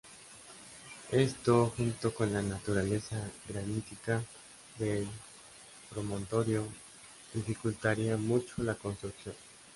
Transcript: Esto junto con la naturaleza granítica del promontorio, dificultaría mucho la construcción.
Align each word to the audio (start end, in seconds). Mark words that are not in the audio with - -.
Esto 1.11 1.71
junto 1.77 2.11
con 2.11 2.33
la 2.33 2.41
naturaleza 2.41 3.17
granítica 3.47 4.23
del 4.79 5.07
promontorio, 5.91 6.63
dificultaría 7.35 8.17
mucho 8.17 8.63
la 8.63 8.73
construcción. 8.73 9.35